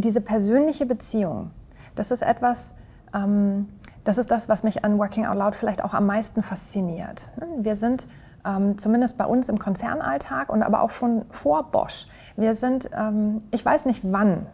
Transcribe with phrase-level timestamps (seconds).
[0.00, 1.50] diese persönliche Beziehung,
[1.94, 2.74] das ist etwas,
[3.14, 3.68] ähm,
[4.04, 7.30] das ist das, was mich an Working Out Loud vielleicht auch am meisten fasziniert.
[7.58, 8.06] Wir sind
[8.46, 12.06] ähm, zumindest bei uns im Konzernalltag und aber auch schon vor Bosch.
[12.36, 14.46] Wir sind, ähm, ich weiß nicht wann,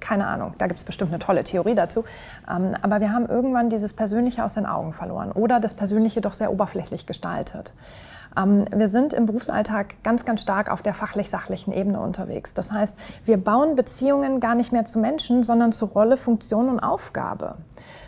[0.00, 2.04] keine Ahnung, da gibt es bestimmt eine tolle Theorie dazu.
[2.48, 6.32] Ähm, aber wir haben irgendwann dieses Persönliche aus den Augen verloren oder das Persönliche doch
[6.32, 7.72] sehr oberflächlich gestaltet.
[8.36, 12.54] Ähm, wir sind im Berufsalltag ganz, ganz stark auf der fachlich-sachlichen Ebene unterwegs.
[12.54, 12.94] Das heißt,
[13.24, 17.56] wir bauen Beziehungen gar nicht mehr zu Menschen, sondern zu Rolle, Funktion und Aufgabe.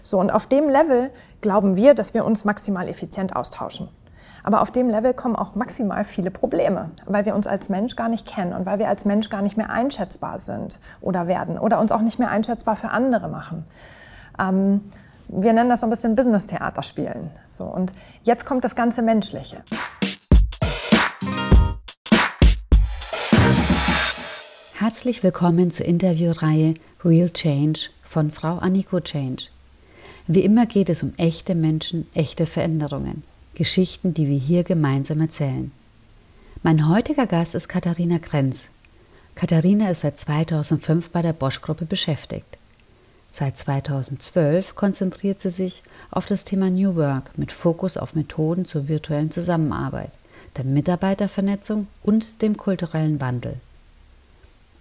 [0.02, 3.88] So, und auf dem Level glauben wir, dass wir uns maximal effizient austauschen.
[4.44, 8.08] Aber auf dem Level kommen auch maximal viele Probleme, weil wir uns als Mensch gar
[8.08, 11.78] nicht kennen und weil wir als Mensch gar nicht mehr einschätzbar sind oder werden oder
[11.80, 13.64] uns auch nicht mehr einschätzbar für andere machen.
[14.38, 14.80] Ähm,
[15.28, 17.30] wir nennen das so ein bisschen Business-Theater spielen.
[17.46, 17.92] So, und
[18.24, 19.58] jetzt kommt das ganze Menschliche.
[24.74, 29.44] Herzlich willkommen zur Interviewreihe Real Change von Frau Anniko Change.
[30.26, 33.22] Wie immer geht es um echte Menschen, echte Veränderungen.
[33.54, 35.72] Geschichten, die wir hier gemeinsam erzählen.
[36.62, 38.68] Mein heutiger Gast ist Katharina Krenz.
[39.34, 42.58] Katharina ist seit 2005 bei der Bosch-Gruppe beschäftigt.
[43.30, 48.88] Seit 2012 konzentriert sie sich auf das Thema New Work mit Fokus auf Methoden zur
[48.88, 50.12] virtuellen Zusammenarbeit,
[50.56, 53.56] der Mitarbeitervernetzung und dem kulturellen Wandel.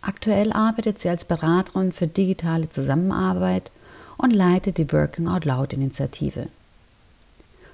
[0.02, 3.72] Aktuell arbeitet sie als Beraterin für digitale Zusammenarbeit
[4.18, 6.48] und leitet die Working Out Loud Initiative.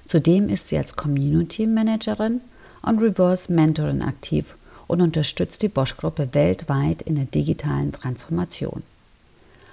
[0.08, 2.40] Zudem ist sie als Community Managerin
[2.80, 4.56] und Reverse Mentorin aktiv
[4.86, 8.82] und unterstützt die Bosch-Gruppe weltweit in der digitalen Transformation.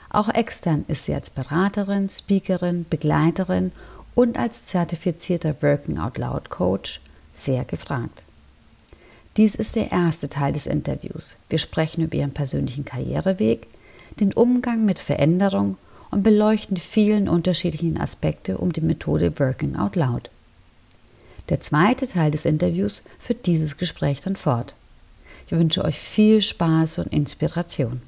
[0.09, 3.71] Auch extern ist sie als Beraterin, Speakerin, Begleiterin
[4.13, 6.99] und als zertifizierter Working Out Loud Coach
[7.31, 8.25] sehr gefragt.
[9.37, 11.37] Dies ist der erste Teil des Interviews.
[11.49, 13.67] Wir sprechen über ihren persönlichen Karriereweg,
[14.19, 15.77] den Umgang mit Veränderung
[16.11, 20.29] und beleuchten die vielen unterschiedlichen Aspekte um die Methode Working Out Loud.
[21.49, 24.75] Der zweite Teil des Interviews führt dieses Gespräch dann fort.
[25.45, 28.01] Ich wünsche euch viel Spaß und Inspiration.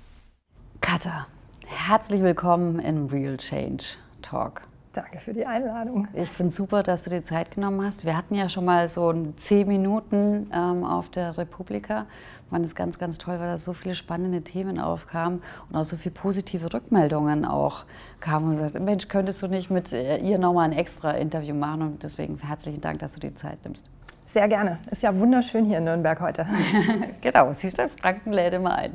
[0.81, 1.27] Katha,
[1.65, 3.83] herzlich willkommen im Real Change
[4.23, 4.61] Talk.
[4.93, 6.07] Danke für die Einladung.
[6.15, 8.03] Ich finde super, dass du dir Zeit genommen hast.
[8.03, 12.07] Wir hatten ja schon mal so zehn Minuten ähm, auf der Republika.
[12.49, 15.97] Fand es ganz, ganz toll, weil da so viele spannende Themen aufkamen und auch so
[15.97, 17.85] viele positive Rückmeldungen auch
[18.19, 18.49] kamen.
[18.49, 21.81] Und gesagt, Mensch, könntest du nicht mit äh, ihr nochmal ein extra Interview machen?
[21.81, 23.85] Und deswegen herzlichen Dank, dass du die Zeit nimmst.
[24.25, 24.79] Sehr gerne.
[24.91, 26.45] Ist ja wunderschön hier in Nürnberg heute.
[27.21, 28.93] genau, siehst du, Franken lädt immer ein.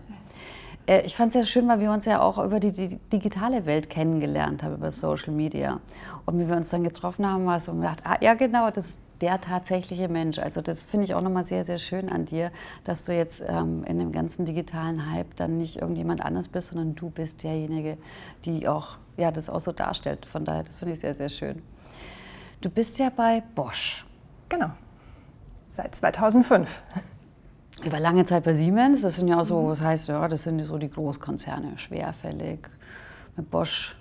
[0.86, 3.66] Äh, ich fand es sehr schön, weil wir uns ja auch über die, die, digitale
[3.66, 5.80] Welt kennengelernt haben, über Social Media.
[6.26, 8.88] Und wie wir uns dann getroffen haben, war es so, gedacht, ah, ja genau, das
[8.88, 10.38] ist der tatsächliche Mensch.
[10.38, 12.50] Also das finde ich auch nochmal sehr, sehr schön an dir,
[12.84, 16.94] dass du jetzt ähm, in dem ganzen digitalen Hype dann nicht irgendjemand anders bist, sondern
[16.97, 17.97] du bist derjenige,
[18.44, 20.27] die auch ja, das auch so darstellt.
[20.27, 21.62] Von daher, das finde ich sehr, sehr schön.
[22.60, 24.05] Du bist ja bei Bosch.
[24.49, 24.71] Genau,
[25.71, 26.83] seit 2005.
[27.84, 29.03] Ich war lange Zeit bei Siemens.
[29.03, 32.69] Das sind ja auch so, das heißt, ja, das sind so die Großkonzerne, schwerfällig.
[33.37, 33.97] Mit Bosch,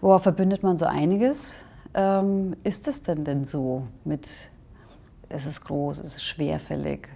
[0.00, 1.62] boah, verbindet man so einiges.
[1.94, 4.28] Ähm, ist es denn denn so mit,
[5.28, 7.08] es ist groß, es ist schwerfällig?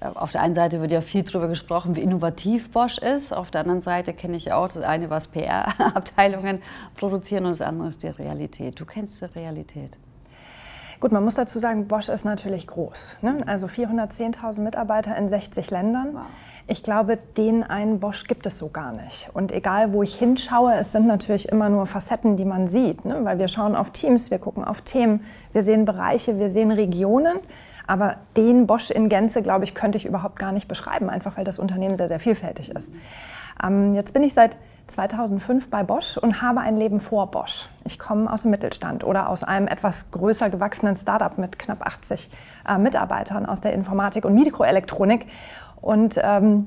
[0.00, 3.32] Äh, auf der einen Seite wird ja viel darüber gesprochen, wie innovativ Bosch ist.
[3.32, 6.62] Auf der anderen Seite kenne ich auch das eine, was PR-Abteilungen
[6.96, 8.80] produzieren und das andere ist die Realität.
[8.80, 9.98] Du kennst die Realität.
[10.98, 13.18] Gut, man muss dazu sagen, Bosch ist natürlich groß.
[13.20, 13.38] Ne?
[13.46, 16.14] Also 410.000 Mitarbeiter in 60 Ländern.
[16.14, 16.22] Wow.
[16.68, 19.30] Ich glaube, den einen Bosch gibt es so gar nicht.
[19.34, 23.04] Und egal, wo ich hinschaue, es sind natürlich immer nur Facetten, die man sieht.
[23.04, 23.20] Ne?
[23.22, 27.36] Weil wir schauen auf Teams, wir gucken auf Themen, wir sehen Bereiche, wir sehen Regionen.
[27.86, 31.44] Aber den Bosch in Gänze, glaube ich, könnte ich überhaupt gar nicht beschreiben, einfach weil
[31.44, 32.92] das Unternehmen sehr, sehr vielfältig ist.
[33.62, 34.56] Ähm, jetzt bin ich seit
[34.88, 37.68] 2005 bei Bosch und habe ein Leben vor Bosch.
[37.84, 42.30] Ich komme aus dem Mittelstand oder aus einem etwas größer gewachsenen Startup mit knapp 80
[42.68, 45.26] äh, Mitarbeitern aus der Informatik und Mikroelektronik.
[45.86, 46.66] Und ähm,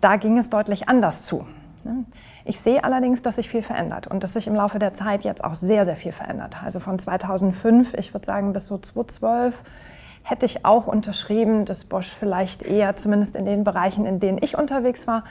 [0.00, 1.46] da ging es deutlich anders zu.
[1.84, 2.04] Ne?
[2.44, 5.44] Ich sehe allerdings, dass sich viel verändert und dass sich im Laufe der Zeit jetzt
[5.44, 6.56] auch sehr, sehr viel verändert.
[6.64, 9.62] Also von 2005, ich würde sagen bis so 2012,
[10.24, 14.58] hätte ich auch unterschrieben, dass Bosch vielleicht eher, zumindest in den Bereichen, in denen ich
[14.58, 15.22] unterwegs war,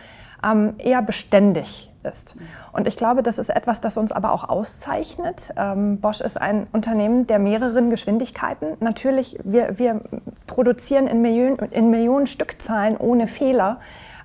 [0.41, 2.35] ähm, eher beständig ist.
[2.71, 5.53] Und ich glaube, das ist etwas, das uns aber auch auszeichnet.
[5.55, 8.77] Ähm, Bosch ist ein Unternehmen der mehreren Geschwindigkeiten.
[8.79, 10.01] Natürlich, wir, wir
[10.47, 13.79] produzieren in Millionen, in Millionen Stückzahlen ohne Fehler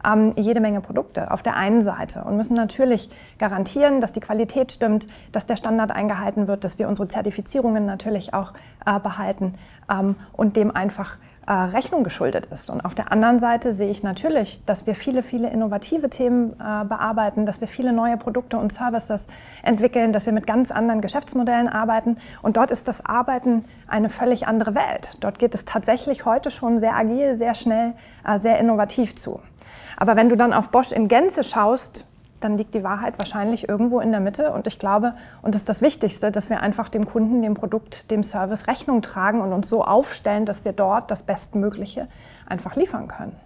[0.05, 4.73] ähm, jede Menge Produkte auf der einen Seite und müssen natürlich garantieren, dass die Qualität
[4.73, 8.53] stimmt, dass der Standard eingehalten wird, dass wir unsere Zertifizierungen natürlich auch
[8.87, 9.55] äh, behalten
[9.91, 11.17] ähm, und dem einfach
[11.53, 12.71] äh, Rechnung geschuldet ist.
[12.71, 16.85] Und auf der anderen Seite sehe ich natürlich, dass wir viele, viele innovative Themen äh,
[16.85, 19.27] bearbeiten, dass wir viele neue Produkte und Services
[19.63, 22.17] entwickeln, dass wir mit ganz anderen Geschäftsmodellen arbeiten.
[22.41, 25.19] Und dort ist das Arbeiten eine völlig andere Welt.
[25.21, 27.93] Dort geht es tatsächlich heute schon sehr agil, sehr schnell,
[28.27, 29.41] äh, sehr innovativ zu.
[29.99, 32.07] Aber wenn du dann auf Bosch in Gänze schaust,
[32.43, 34.53] dann liegt die Wahrheit wahrscheinlich irgendwo in der Mitte.
[34.53, 38.11] Und ich glaube, und das ist das Wichtigste, dass wir einfach dem Kunden, dem Produkt,
[38.11, 42.09] dem Service Rechnung tragen und uns so aufstellen, dass wir dort das Bestmögliche
[42.47, 43.37] einfach liefern können.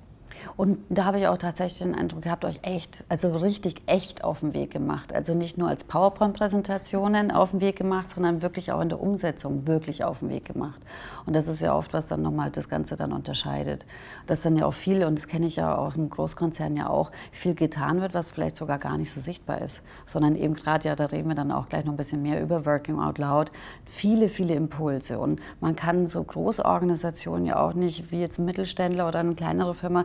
[0.56, 4.24] Und da habe ich auch tatsächlich den Eindruck, ihr habt euch echt, also richtig echt
[4.24, 5.14] auf den Weg gemacht.
[5.14, 9.66] Also nicht nur als PowerPoint-Präsentationen auf den Weg gemacht, sondern wirklich auch in der Umsetzung
[9.66, 10.80] wirklich auf den Weg gemacht.
[11.26, 13.86] Und das ist ja oft, was dann nochmal das Ganze dann unterscheidet.
[14.26, 17.10] Dass dann ja auch viel, und das kenne ich ja auch im Großkonzern ja auch,
[17.32, 19.82] viel getan wird, was vielleicht sogar gar nicht so sichtbar ist.
[20.06, 22.64] Sondern eben gerade, ja, da reden wir dann auch gleich noch ein bisschen mehr über
[22.66, 23.50] Working Out Loud,
[23.84, 25.18] viele, viele Impulse.
[25.18, 29.74] Und man kann so Großorganisationen ja auch nicht, wie jetzt ein Mittelständler oder eine kleinere
[29.74, 30.04] Firma,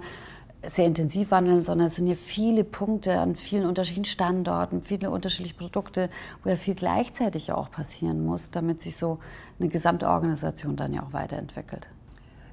[0.65, 5.55] sehr intensiv wandeln, sondern es sind ja viele Punkte an vielen unterschiedlichen Standorten, viele unterschiedliche
[5.55, 6.09] Produkte,
[6.43, 9.17] wo ja viel gleichzeitig auch passieren muss, damit sich so
[9.59, 11.87] eine gesamte Organisation dann ja auch weiterentwickelt.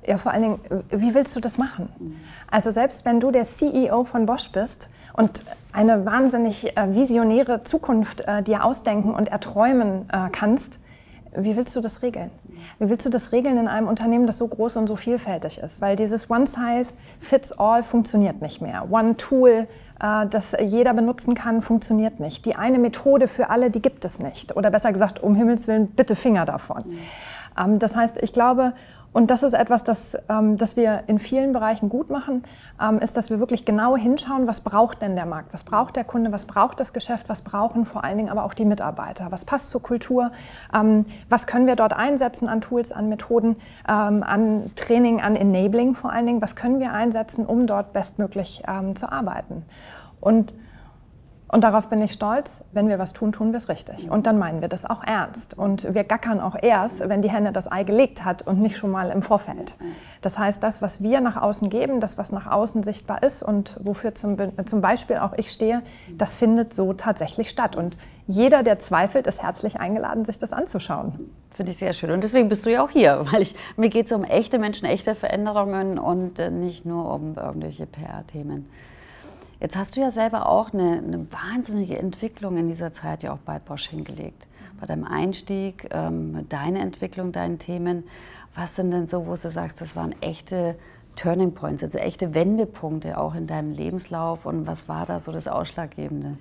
[0.06, 1.90] Ja, vor allen Dingen, wie willst du das machen?
[2.50, 8.22] Also selbst wenn du der CEO von Bosch bist und eine wahnsinnig äh, visionäre Zukunft
[8.22, 10.78] äh, dir ausdenken und erträumen äh, kannst,
[11.36, 12.30] wie willst du das regeln?
[12.78, 15.80] Wie willst du das regeln in einem Unternehmen, das so groß und so vielfältig ist?
[15.80, 18.90] Weil dieses One Size Fits All funktioniert nicht mehr.
[18.90, 19.66] One Tool,
[20.00, 22.44] äh, das jeder benutzen kann, funktioniert nicht.
[22.44, 24.56] Die eine Methode für alle, die gibt es nicht.
[24.56, 26.84] Oder besser gesagt, um Himmels Willen, bitte Finger davon.
[27.56, 27.78] Mhm.
[27.78, 28.72] das heißt, ich glaube,
[29.12, 32.42] und das ist etwas, das, ähm, das wir in vielen Bereichen gut machen,
[32.80, 36.04] ähm, ist, dass wir wirklich genau hinschauen, was braucht denn der Markt, was braucht der
[36.04, 39.44] Kunde, was braucht das Geschäft, was brauchen vor allen Dingen aber auch die Mitarbeiter, was
[39.44, 40.30] passt zur Kultur,
[40.74, 43.56] ähm, was können wir dort einsetzen an Tools, an Methoden,
[43.88, 48.62] ähm, an Training, an Enabling vor allen Dingen, was können wir einsetzen, um dort bestmöglich
[48.68, 49.64] ähm, zu arbeiten.
[50.20, 50.52] Und
[51.50, 52.62] und darauf bin ich stolz.
[52.72, 54.10] Wenn wir was tun, tun wir es richtig.
[54.10, 55.56] Und dann meinen wir das auch ernst.
[55.56, 58.90] Und wir gackern auch erst, wenn die Henne das Ei gelegt hat und nicht schon
[58.90, 59.74] mal im Vorfeld.
[60.20, 63.80] Das heißt, das, was wir nach außen geben, das, was nach außen sichtbar ist und
[63.82, 64.36] wofür zum,
[64.66, 67.76] zum Beispiel auch ich stehe, das findet so tatsächlich statt.
[67.76, 67.96] Und
[68.26, 71.30] jeder, der zweifelt, ist herzlich eingeladen, sich das anzuschauen.
[71.54, 72.10] Finde ich sehr schön.
[72.10, 74.84] Und deswegen bist du ja auch hier, weil ich, mir geht es um echte Menschen,
[74.84, 78.68] echte Veränderungen und äh, nicht nur um irgendwelche PR-Themen.
[79.60, 83.38] Jetzt hast du ja selber auch eine, eine, wahnsinnige Entwicklung in dieser Zeit ja auch
[83.38, 84.46] bei Bosch hingelegt.
[84.80, 88.04] Bei deinem Einstieg, ähm, deine Entwicklung, deinen Themen.
[88.54, 90.76] Was sind denn so, wo du sagst, das waren echte
[91.16, 95.48] Turning Points, also echte Wendepunkte auch in deinem Lebenslauf und was war da so das
[95.48, 96.38] Ausschlaggebende?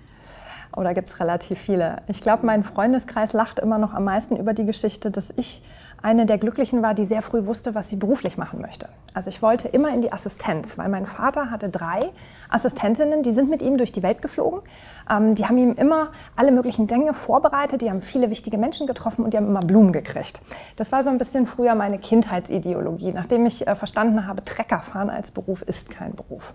[0.75, 2.03] Oh, da gibt es relativ viele.
[2.07, 5.63] Ich glaube, mein Freundeskreis lacht immer noch am meisten über die Geschichte, dass ich
[6.01, 8.87] eine der Glücklichen war, die sehr früh wusste, was sie beruflich machen möchte.
[9.13, 12.11] Also ich wollte immer in die Assistenz, weil mein Vater hatte drei
[12.49, 14.61] Assistentinnen, die sind mit ihm durch die Welt geflogen.
[15.09, 19.25] Ähm, die haben ihm immer alle möglichen Dinge vorbereitet, die haben viele wichtige Menschen getroffen
[19.25, 20.41] und die haben immer Blumen gekriegt.
[20.75, 25.31] Das war so ein bisschen früher meine Kindheitsideologie, nachdem ich äh, verstanden habe, Treckerfahren als
[25.31, 26.53] Beruf ist kein Beruf.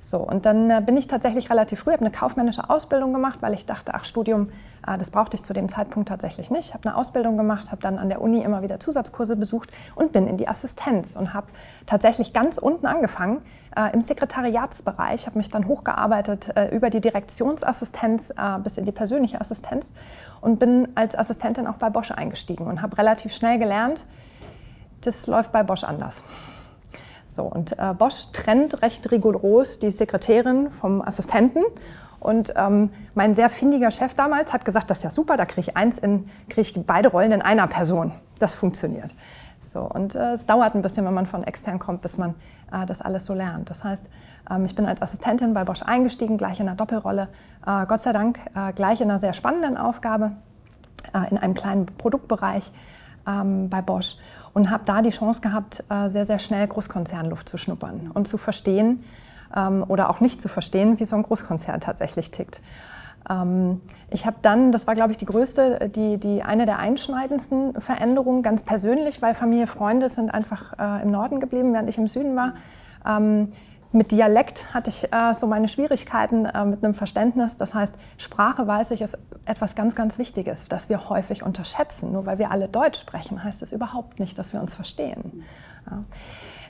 [0.00, 3.52] So, und dann äh, bin ich tatsächlich relativ früh, habe eine kaufmännische Ausbildung gemacht, weil
[3.52, 4.48] ich dachte, ach, Studium,
[4.86, 6.68] äh, das brauchte ich zu dem Zeitpunkt tatsächlich nicht.
[6.68, 10.12] Ich habe eine Ausbildung gemacht, habe dann an der Uni immer wieder Zusatzkurse besucht und
[10.12, 11.48] bin in die Assistenz und habe
[11.86, 13.42] tatsächlich ganz unten angefangen
[13.76, 19.90] äh, im Sekretariatsbereich, habe mich dann hochgearbeitet über die Direktionsassistenz bis in die persönliche Assistenz
[20.40, 24.04] und bin als Assistentin auch bei Bosch eingestiegen und habe relativ schnell gelernt,
[25.02, 26.22] das läuft bei Bosch anders.
[27.38, 31.62] So, und äh, Bosch trennt recht rigoros die Sekretärin vom Assistenten.
[32.18, 35.70] Und ähm, mein sehr findiger Chef damals hat gesagt, das ist ja super, da kriege
[35.70, 38.10] ich, eins in, krieg ich beide Rollen in einer Person.
[38.40, 39.14] Das funktioniert.
[39.60, 42.34] So, und äh, es dauert ein bisschen, wenn man von extern kommt, bis man
[42.72, 43.70] äh, das alles so lernt.
[43.70, 44.06] Das heißt,
[44.50, 47.28] ähm, ich bin als Assistentin bei Bosch eingestiegen, gleich in einer Doppelrolle.
[47.64, 50.32] Äh, Gott sei Dank äh, gleich in einer sehr spannenden Aufgabe,
[51.14, 52.72] äh, in einem kleinen Produktbereich
[53.28, 54.16] ähm, bei Bosch
[54.54, 58.38] und habe da die Chance gehabt, äh, sehr, sehr schnell Großkonzernluft zu schnuppern und zu
[58.38, 59.04] verstehen
[59.54, 62.60] ähm, oder auch nicht zu verstehen, wie so ein Großkonzern tatsächlich tickt.
[63.28, 63.80] Ähm,
[64.10, 68.42] ich habe dann, das war glaube ich die größte, die, die eine der einschneidendsten Veränderungen,
[68.42, 72.34] ganz persönlich, weil Familie, Freunde sind einfach äh, im Norden geblieben, während ich im Süden
[72.36, 72.54] war.
[73.90, 77.56] Mit Dialekt hatte ich äh, so meine Schwierigkeiten äh, mit einem Verständnis.
[77.56, 79.16] Das heißt, Sprache, weiß ich, ist
[79.46, 82.12] etwas ganz, ganz Wichtiges, das wir häufig unterschätzen.
[82.12, 85.42] Nur weil wir alle Deutsch sprechen, heißt es überhaupt nicht, dass wir uns verstehen.
[85.90, 86.04] Ja.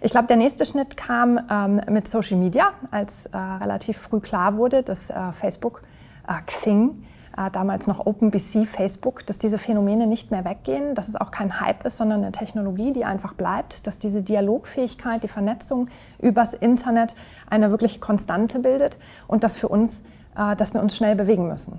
[0.01, 4.57] Ich glaube, der nächste Schnitt kam ähm, mit Social Media, als äh, relativ früh klar
[4.57, 5.83] wurde, dass äh, Facebook,
[6.29, 7.05] äh, Xing,
[7.53, 11.85] damals noch OpenBC, Facebook, dass diese Phänomene nicht mehr weggehen, dass es auch kein Hype
[11.85, 17.15] ist, sondern eine Technologie, die einfach bleibt, dass diese Dialogfähigkeit, die Vernetzung übers Internet
[17.49, 20.03] eine wirklich Konstante bildet und dass für uns,
[20.37, 21.79] äh, dass wir uns schnell bewegen müssen.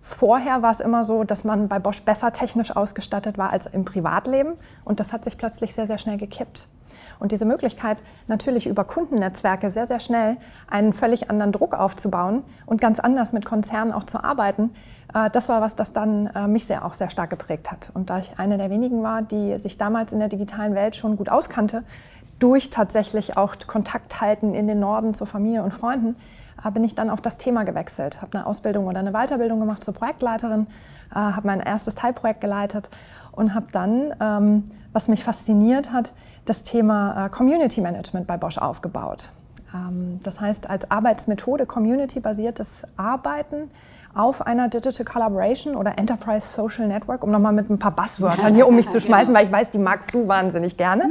[0.00, 3.84] Vorher war es immer so, dass man bei Bosch besser technisch ausgestattet war als im
[3.84, 4.54] Privatleben
[4.84, 6.68] und das hat sich plötzlich sehr, sehr schnell gekippt.
[7.18, 10.38] Und diese Möglichkeit, natürlich über Kundennetzwerke sehr, sehr schnell
[10.68, 14.70] einen völlig anderen Druck aufzubauen und ganz anders mit Konzernen auch zu arbeiten,
[15.14, 17.90] äh, das war was, das dann äh, mich sehr, auch sehr stark geprägt hat.
[17.94, 21.16] Und da ich eine der wenigen war, die sich damals in der digitalen Welt schon
[21.16, 21.84] gut auskannte,
[22.38, 26.16] durch tatsächlich auch Kontakt halten in den Norden zur Familie und Freunden,
[26.68, 29.94] bin ich dann auf das Thema gewechselt, habe eine Ausbildung oder eine Weiterbildung gemacht zur
[29.94, 30.66] Projektleiterin,
[31.10, 32.90] habe mein erstes Teilprojekt geleitet
[33.32, 36.12] und habe dann, ähm, was mich fasziniert hat,
[36.44, 39.30] das Thema äh, Community Management bei Bosch aufgebaut.
[39.74, 43.70] Ähm, das heißt, als Arbeitsmethode Community-basiertes Arbeiten
[44.14, 48.66] auf einer Digital Collaboration oder Enterprise Social Network, um nochmal mit ein paar Buzzwörtern hier
[48.66, 51.10] um mich zu schmeißen, weil ich weiß, die magst du wahnsinnig gerne.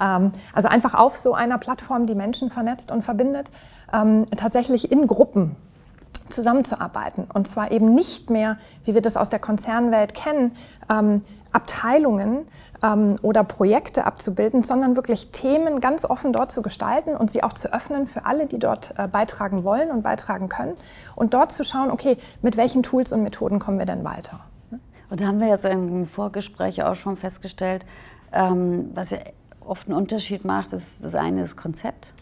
[0.00, 3.50] Ähm, also einfach auf so einer Plattform, die Menschen vernetzt und verbindet,
[3.92, 5.56] ähm, tatsächlich in Gruppen
[6.30, 7.26] zusammenzuarbeiten.
[7.32, 10.52] Und zwar eben nicht mehr, wie wir das aus der Konzernwelt kennen,
[10.90, 11.22] ähm,
[11.52, 12.46] Abteilungen
[12.82, 17.52] ähm, oder Projekte abzubilden, sondern wirklich Themen ganz offen dort zu gestalten und sie auch
[17.52, 20.74] zu öffnen für alle, die dort äh, beitragen wollen und beitragen können.
[21.14, 24.40] Und dort zu schauen, okay, mit welchen Tools und Methoden kommen wir denn weiter?
[25.10, 27.86] Und da haben wir jetzt im Vorgespräch auch schon festgestellt,
[28.32, 29.18] ähm, was ja
[29.66, 32.14] oft einen Unterschied macht, ist das eine ist Konzept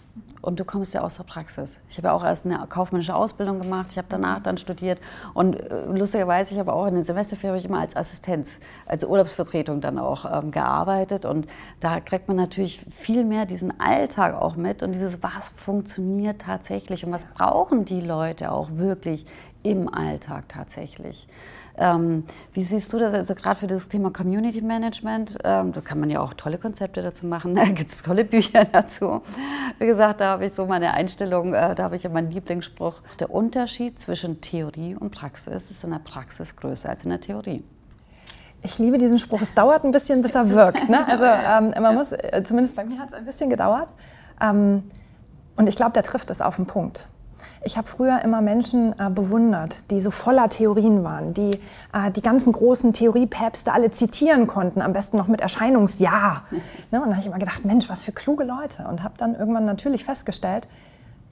[0.43, 1.81] und du kommst ja aus der Praxis.
[1.89, 5.01] Ich habe ja auch erst eine kaufmännische Ausbildung gemacht, ich habe danach dann studiert
[5.33, 9.99] und äh, lustigerweise, ich habe auch in den Semesterferien immer als Assistenz, als Urlaubsvertretung dann
[9.99, 11.47] auch ähm, gearbeitet und
[11.81, 17.07] da kriegt man natürlich viel mehr diesen Alltag auch mit und dieses, was funktioniert tatsächlich
[17.07, 19.25] und was brauchen die Leute auch wirklich
[19.63, 21.29] im Alltag tatsächlich.
[21.79, 25.39] Ähm, wie siehst du das also gerade für das Thema Community Management?
[25.43, 27.55] Ähm, da kann man ja auch tolle Konzepte dazu machen.
[27.63, 29.23] Da gibt es tolle Bücher dazu.
[29.79, 32.97] Wie gesagt, da habe ich so meine Einstellung, äh, da habe ich ja meinen Lieblingsspruch.
[33.21, 37.65] Der Unterschied zwischen Theorie und Praxis ist in der Praxis größer als in der Theorie.
[38.63, 39.43] Ich liebe diesen Spruch.
[39.43, 40.89] Es dauert ein bisschen, bis er wirkt.
[40.89, 41.07] Ne?
[41.09, 43.93] Also ähm, man muss, äh, zumindest bei mir hat es ein bisschen gedauert.
[44.41, 44.85] Ähm,
[45.57, 47.09] und ich glaube, der trifft es auf den Punkt.
[47.65, 51.53] Ich habe früher immer Menschen äh, bewundert, die so voller Theorien waren, die
[51.93, 56.43] äh, die ganzen großen Theoriepäpste alle zitieren konnten, am besten noch mit Erscheinungsjahr.
[56.91, 57.01] ne?
[57.01, 58.85] Und da habe ich immer gedacht, Mensch, was für kluge Leute.
[58.89, 60.67] Und habe dann irgendwann natürlich festgestellt,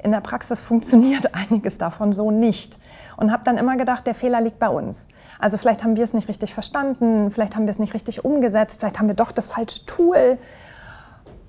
[0.03, 2.79] in der Praxis funktioniert einiges davon so nicht.
[3.17, 5.09] Und habe dann immer gedacht, der Fehler liegt bei uns.
[5.41, 8.81] Also vielleicht haben wir es nicht richtig verstanden, vielleicht haben wir es nicht richtig umgesetzt,
[8.81, 10.39] vielleicht haben wir doch das falsche Tool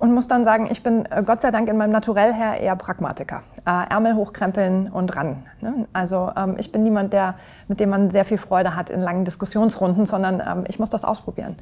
[0.02, 2.76] und muss dann sagen, ich bin äh, Gott sei Dank in meinem Naturell her eher
[2.76, 3.44] Pragmatiker.
[3.68, 5.44] Äh, Ärmel hochkrempeln und ran.
[5.62, 5.88] Ne?
[5.94, 7.36] Also ähm, ich bin niemand, der,
[7.68, 11.06] mit dem man sehr viel Freude hat in langen Diskussionsrunden, sondern ähm, ich muss das
[11.06, 11.56] ausprobieren.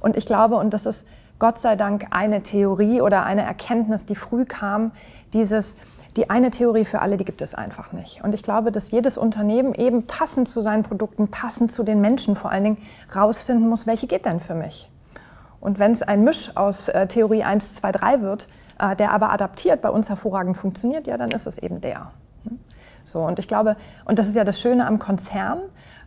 [0.00, 1.06] Und ich glaube, und das ist
[1.38, 4.92] Gott sei Dank eine Theorie oder eine Erkenntnis, die früh kam,
[5.32, 5.78] dieses,
[6.18, 8.22] die eine Theorie für alle, die gibt es einfach nicht.
[8.22, 12.36] Und ich glaube, dass jedes Unternehmen eben passend zu seinen Produkten, passend zu den Menschen
[12.36, 12.78] vor allen Dingen
[13.14, 14.90] rausfinden muss, welche geht denn für mich?
[15.60, 18.48] Und wenn es ein Misch aus äh, Theorie 1, 2, 3 wird,
[18.78, 22.12] äh, der aber adaptiert bei uns hervorragend funktioniert, ja, dann ist es eben der.
[22.44, 22.58] Hm?
[23.04, 25.60] So, und ich glaube, und das ist ja das Schöne am Konzern,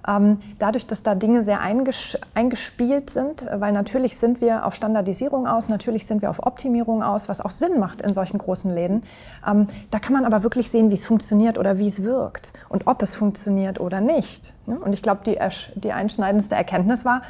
[0.07, 5.45] ähm, dadurch, dass da Dinge sehr einges eingespielt sind, weil natürlich sind wir auf Standardisierung
[5.45, 9.03] aus, natürlich sind wir auf Optimierung aus, was auch Sinn macht in solchen großen Läden.
[9.45, 12.87] Ähm, da kann man aber wirklich sehen, wie es funktioniert oder wie es wirkt und
[12.87, 14.53] ob es funktioniert oder nicht.
[14.65, 14.79] Ne?
[14.79, 15.37] Und ich glaube, die,
[15.75, 17.21] die einschneidendste Erkenntnis war,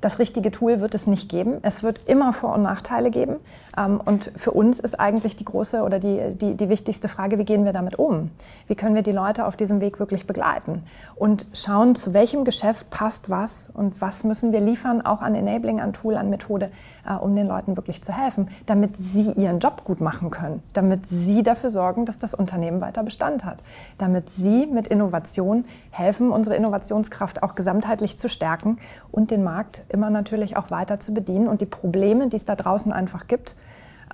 [0.00, 1.58] das richtige Tool wird es nicht geben.
[1.62, 3.36] Es wird immer Vor- und Nachteile geben.
[3.76, 7.44] Ähm, und für uns ist eigentlich die große oder die, die, die wichtigste Frage, wie
[7.44, 8.30] gehen wir damit um?
[8.66, 10.84] Wie können wir die Leute auf diesem Weg wirklich begleiten?
[11.16, 15.80] Und schauen, zu welchem Geschäft passt was und was müssen wir liefern, auch an Enabling,
[15.80, 16.70] an Tool, an Methode,
[17.06, 21.06] äh, um den Leuten wirklich zu helfen, damit sie ihren Job gut machen können, damit
[21.06, 23.58] sie dafür sorgen, dass das Unternehmen weiter Bestand hat,
[23.98, 28.78] damit sie mit Innovation helfen, unsere Innovationskraft auch gesamtheitlich zu stärken
[29.10, 32.56] und den Markt immer natürlich auch weiter zu bedienen und die Probleme, die es da
[32.56, 33.56] draußen einfach gibt,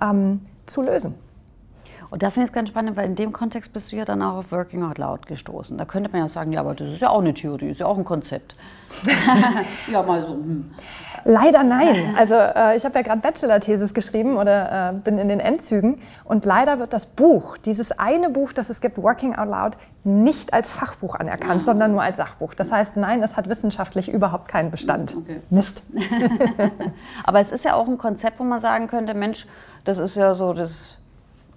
[0.01, 1.15] ähm, zu lösen.
[2.09, 4.21] Und da finde ich es ganz spannend, weil in dem Kontext bist du ja dann
[4.21, 5.77] auch auf Working Out Loud gestoßen.
[5.77, 7.85] Da könnte man ja sagen, ja, aber das ist ja auch eine Theorie, ist ja
[7.85, 8.55] auch ein Konzept.
[9.91, 10.33] ja, mal so.
[10.33, 10.71] Hm.
[11.25, 12.15] Leider nein.
[12.17, 16.45] Also äh, ich habe ja gerade Bachelor-Thesis geschrieben oder äh, bin in den Endzügen und
[16.45, 20.71] leider wird das Buch, dieses eine Buch, das es gibt, Working Out Loud, nicht als
[20.71, 22.53] Fachbuch anerkannt, sondern nur als Sachbuch.
[22.53, 25.15] Das heißt, nein, es hat wissenschaftlich überhaupt keinen Bestand.
[25.17, 25.41] Okay.
[25.49, 25.83] Mist.
[27.25, 29.45] Aber es ist ja auch ein Konzept, wo man sagen könnte, Mensch,
[29.83, 30.97] das ist ja so das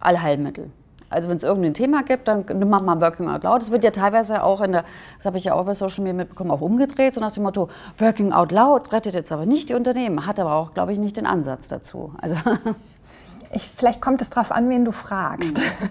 [0.00, 0.71] Allheilmittel.
[1.11, 3.62] Also wenn es irgendein Thema gibt, dann mach mal Working Out Loud.
[3.62, 4.85] Das wird ja teilweise auch in der,
[5.16, 7.69] das habe ich ja auch bei Social Media mitbekommen, auch umgedreht, so nach dem Motto,
[7.99, 11.16] Working Out Loud rettet jetzt aber nicht die Unternehmen, hat aber auch, glaube ich, nicht
[11.16, 12.14] den Ansatz dazu.
[12.21, 12.37] Also
[13.52, 15.59] ich, vielleicht kommt es darauf an, wen du fragst.
[15.59, 15.64] Mhm.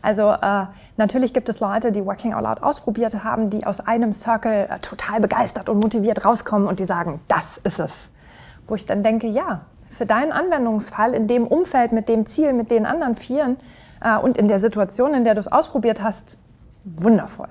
[0.00, 4.12] Also äh, natürlich gibt es Leute, die Working Out Loud ausprobiert haben, die aus einem
[4.12, 8.08] Circle äh, total begeistert und motiviert rauskommen und die sagen, das ist es.
[8.68, 9.62] Wo ich dann denke, ja,
[9.98, 13.56] für deinen Anwendungsfall in dem Umfeld, mit dem Ziel, mit den anderen Vieren
[14.00, 16.38] äh, und in der Situation, in der du es ausprobiert hast,
[16.84, 17.48] wundervoll.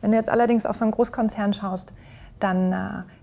[0.00, 1.92] Wenn du jetzt allerdings auf so einen Großkonzern schaust,
[2.40, 2.76] dann äh,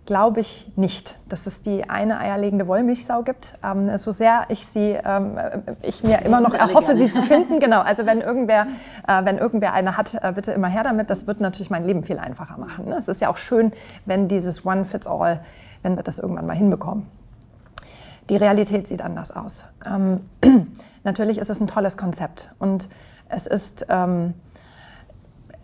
[0.06, 3.58] glaube ich nicht, dass es die eine eierlegende Wollmilchsau gibt.
[3.64, 5.40] Ähm, so sehr ich sie, ähm,
[5.82, 7.60] ich mir immer noch erhoffe, sie zu finden.
[7.68, 7.82] Genau.
[7.82, 8.68] Also wenn irgendwer,
[9.08, 11.10] äh, wenn irgendwer eine hat, äh, bitte immer her damit.
[11.10, 12.90] Das wird natürlich mein Leben viel einfacher machen.
[12.90, 12.98] Ne?
[12.98, 13.72] Es ist ja auch schön,
[14.06, 15.40] wenn dieses One Fits All,
[15.82, 17.08] wenn wir das irgendwann mal hinbekommen.
[18.30, 19.66] Die Realität sieht anders aus.
[19.86, 20.22] Ähm,
[21.04, 22.90] natürlich ist es ein tolles Konzept und
[23.30, 24.34] es ist ähm,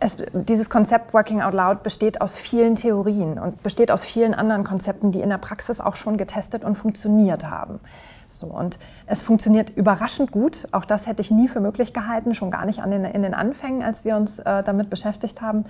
[0.04, 4.64] es, dieses Konzept Working Out Loud besteht aus vielen Theorien und besteht aus vielen anderen
[4.64, 7.80] Konzepten, die in der Praxis auch schon getestet und funktioniert haben.
[8.26, 10.66] So, und es funktioniert überraschend gut.
[10.72, 13.34] Auch das hätte ich nie für möglich gehalten, schon gar nicht an den, in den
[13.34, 15.64] Anfängen, als wir uns äh, damit beschäftigt haben.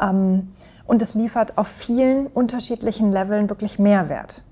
[0.00, 0.52] Ähm,
[0.86, 4.42] und es liefert auf vielen unterschiedlichen Leveln wirklich Mehrwert.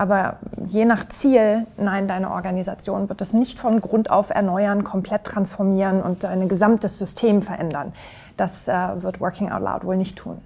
[0.00, 5.24] Aber je nach Ziel, nein, deine Organisation wird es nicht von Grund auf erneuern, komplett
[5.24, 7.92] transformieren und dein gesamtes System verändern.
[8.38, 10.40] Das äh, wird Working Out Loud wohl nicht tun.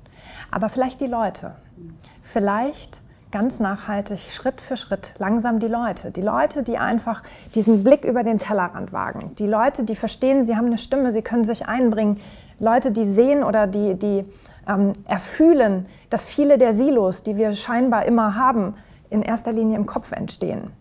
[0.51, 1.53] Aber vielleicht die Leute.
[2.21, 6.11] Vielleicht ganz nachhaltig, Schritt für Schritt, langsam die Leute.
[6.11, 7.23] Die Leute, die einfach
[7.55, 9.37] diesen Blick über den Tellerrand wagen.
[9.39, 12.19] Die Leute, die verstehen, sie haben eine Stimme, sie können sich einbringen.
[12.59, 14.25] Leute, die sehen oder die, die
[14.67, 18.75] ähm, erfühlen, dass viele der Silos, die wir scheinbar immer haben,
[19.15, 20.73] in erster Linie im Kopf entstehen.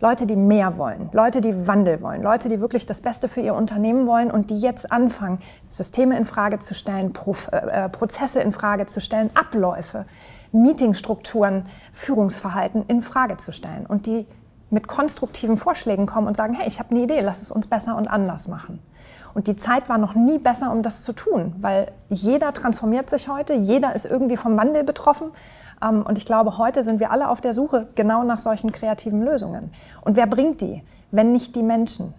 [0.00, 3.54] Leute, die mehr wollen, Leute, die Wandel wollen, Leute, die wirklich das Beste für ihr
[3.54, 8.50] Unternehmen wollen und die jetzt anfangen, Systeme in Frage zu stellen, Pro äh, Prozesse in
[8.50, 10.06] Frage zu stellen, Abläufe,
[10.50, 14.26] Meetingstrukturen, Führungsverhalten in Frage zu stellen und die
[14.70, 17.96] mit konstruktiven Vorschlägen kommen und sagen, hey, ich habe eine Idee, lass es uns besser
[17.96, 18.80] und anders machen.
[19.34, 23.28] Und die Zeit war noch nie besser, um das zu tun, weil jeder transformiert sich
[23.28, 25.30] heute, jeder ist irgendwie vom Wandel betroffen
[25.82, 29.72] und ich glaube, heute sind wir alle auf der Suche genau nach solchen kreativen Lösungen.
[30.02, 32.14] Und wer bringt die, wenn nicht die Menschen?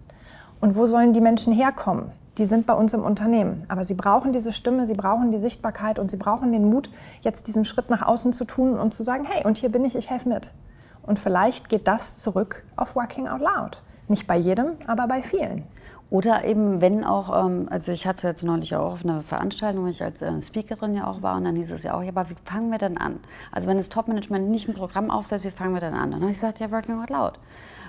[0.59, 2.11] Und wo sollen die Menschen herkommen?
[2.37, 3.65] Die sind bei uns im Unternehmen.
[3.67, 6.89] Aber sie brauchen diese Stimme, sie brauchen die Sichtbarkeit und sie brauchen den Mut,
[7.21, 9.95] jetzt diesen Schritt nach außen zu tun und zu sagen, hey, und hier bin ich,
[9.95, 10.51] ich helfe mit.
[11.05, 13.81] Und vielleicht geht das zurück auf Working Out Loud.
[14.07, 15.63] Nicht bei jedem, aber bei vielen.
[16.13, 19.85] Oder eben, wenn auch, ähm, also ich hatte es jetzt neulich auch auf einer Veranstaltung,
[19.85, 22.09] wo ich als äh, Speakerin ja auch war, und dann hieß es ja auch, ja,
[22.09, 23.19] aber wie fangen wir denn an?
[23.51, 26.11] Also wenn das Top-Management nicht ein Programm aufsetzt, wie fangen wir denn an?
[26.11, 27.39] Dann habe ich gesagt, ja, Working Out Loud.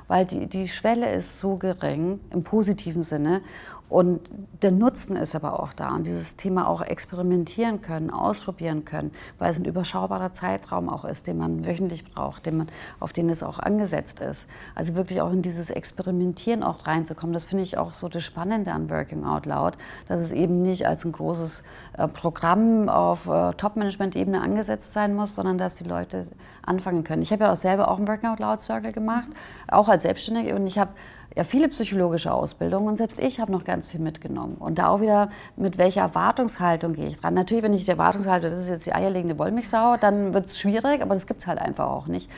[0.08, 3.42] Weil die, die Schwelle ist so gering, im positiven Sinne.
[3.90, 4.20] Und
[4.62, 9.50] der Nutzen ist aber auch da und dieses Thema auch experimentieren können, ausprobieren können, weil
[9.50, 12.68] es ein überschaubarer Zeitraum auch ist, den man wöchentlich braucht, den man,
[12.98, 14.48] auf den es auch angesetzt ist.
[14.74, 18.72] Also wirklich auch in dieses Experimentieren auch reinzukommen, das finde ich auch so das Spannende
[18.72, 19.74] an Working Out Loud,
[20.08, 21.62] dass es eben nicht als ein großes
[21.98, 26.24] äh, Programm auf äh, Top-Management-Ebene angesetzt sein muss, sondern dass die Leute
[26.62, 27.22] anfangen können.
[27.22, 29.28] Ich habe ja auch selber auch einen Working Out Loud Circle gemacht,
[29.68, 30.90] auch als Selbstständige und ich habe
[31.34, 34.56] ja viele psychologische Ausbildungen und selbst ich habe noch ganz viel mitgenommen.
[34.58, 37.34] Und da auch wieder, mit welcher Erwartungshaltung gehe ich dran.
[37.34, 41.02] Natürlich, wenn ich die Erwartungshaltung, das ist jetzt die eierlegende Wollmilchsau, dann wird es schwierig,
[41.02, 42.30] aber das gibt es halt einfach auch nicht.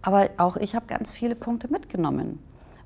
[0.00, 2.38] Aber auch ich habe ganz viele Punkte mitgenommen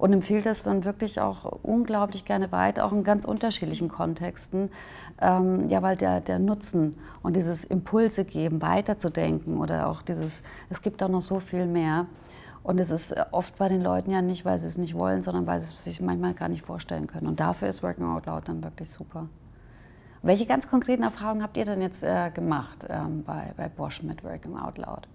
[0.02, 4.70] und empfehle das dann wirklich auch unglaublich gerne weiter, auch in ganz unterschiedlichen Kontexten.
[5.20, 10.82] Ähm, ja, weil der, der Nutzen und dieses Impulse geben, weiterzudenken oder auch dieses, es
[10.82, 12.06] gibt auch noch so viel mehr.
[12.62, 15.46] Und es ist oft bei den Leuten ja nicht, weil sie es nicht wollen, sondern
[15.46, 17.26] weil sie es sich manchmal gar nicht vorstellen können.
[17.26, 19.28] Und dafür ist Working Out Loud dann wirklich super.
[20.22, 24.22] Welche ganz konkreten Erfahrungen habt ihr denn jetzt äh, gemacht ähm, bei, bei Bosch mit
[24.22, 25.08] Working Out Loud?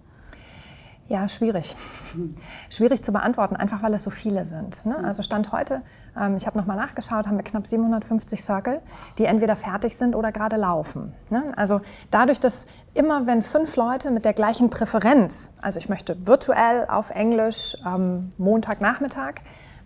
[1.09, 1.75] Ja, schwierig.
[2.69, 4.85] Schwierig zu beantworten, einfach weil es so viele sind.
[4.85, 4.97] Ne?
[5.05, 5.81] Also Stand heute,
[6.19, 8.81] ähm, ich habe nochmal nachgeschaut, haben wir knapp 750 Circle,
[9.17, 11.13] die entweder fertig sind oder gerade laufen.
[11.29, 11.53] Ne?
[11.55, 11.79] Also
[12.11, 17.09] dadurch, dass immer wenn fünf Leute mit der gleichen Präferenz, also ich möchte virtuell auf
[17.11, 19.35] Englisch ähm, Montagnachmittag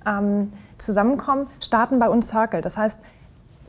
[0.07, 2.61] ähm, zusammenkommen, starten bei uns Circle.
[2.61, 2.99] Das heißt,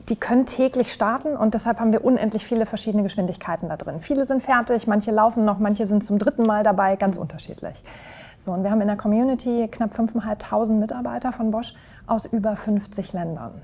[0.09, 4.01] die können täglich starten und deshalb haben wir unendlich viele verschiedene Geschwindigkeiten da drin.
[4.01, 7.83] Viele sind fertig, manche laufen noch, manche sind zum dritten Mal dabei, ganz unterschiedlich.
[8.37, 11.73] So, und wir haben in der Community knapp 5.500 Mitarbeiter von Bosch
[12.07, 13.61] aus über 50 Ländern.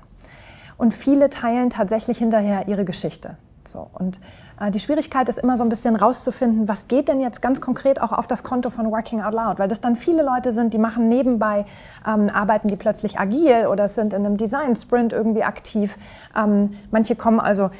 [0.78, 3.36] Und viele teilen tatsächlich hinterher ihre Geschichte.
[3.66, 4.18] So, und
[4.60, 8.00] äh, die Schwierigkeit ist immer so ein bisschen rauszufinden, was geht denn jetzt ganz konkret
[8.00, 10.78] auch auf das Konto von Working Out Loud, weil das dann viele Leute sind, die
[10.78, 11.66] machen nebenbei,
[12.06, 15.96] ähm, arbeiten die plötzlich agil oder sind in einem Design-Sprint irgendwie aktiv.
[16.36, 17.70] Ähm, manche kommen also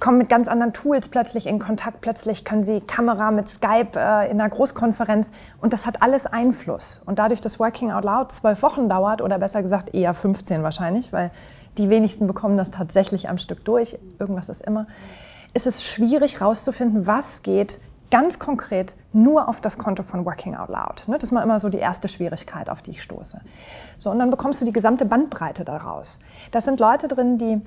[0.00, 2.00] kommen mit ganz anderen Tools plötzlich in Kontakt.
[2.00, 5.28] Plötzlich können sie Kamera mit Skype äh, in einer Großkonferenz
[5.60, 7.02] und das hat alles Einfluss.
[7.04, 11.12] Und dadurch, dass Working Out Loud zwölf Wochen dauert oder besser gesagt eher 15 wahrscheinlich,
[11.12, 11.30] weil
[11.78, 14.86] die wenigsten bekommen das tatsächlich am Stück durch, irgendwas ist immer,
[15.58, 20.68] ist es schwierig herauszufinden, was geht ganz konkret nur auf das Konto von Working Out
[20.68, 21.08] Loud.
[21.08, 23.40] Ne, das ist mal immer so die erste Schwierigkeit, auf die ich stoße.
[23.96, 26.20] So, und dann bekommst du die gesamte Bandbreite daraus.
[26.52, 27.60] Das sind Leute drin, die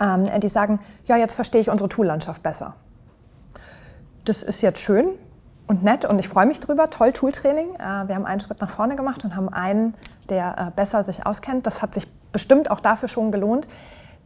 [0.00, 2.74] ähm, die sagen, ja, jetzt verstehe ich unsere Toollandschaft besser.
[4.24, 5.06] Das ist jetzt schön
[5.68, 6.90] und nett und ich freue mich drüber.
[6.90, 7.76] Toll Tooltraining.
[7.76, 9.94] Äh, wir haben einen Schritt nach vorne gemacht und haben einen,
[10.28, 11.66] der äh, besser sich auskennt.
[11.66, 13.68] Das hat sich bestimmt auch dafür schon gelohnt.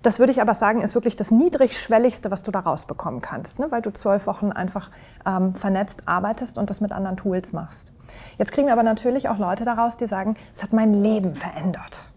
[0.02, 3.66] Das würde ich aber sagen, ist wirklich das niedrigschwelligste, was du da rausbekommen kannst, ne?
[3.70, 4.90] weil du zwölf Wochen einfach
[5.26, 7.92] ähm, vernetzt arbeitest und das mit anderen Tools machst.
[8.38, 12.08] Jetzt kriegen wir aber natürlich auch Leute daraus, die sagen, es hat mein Leben verändert.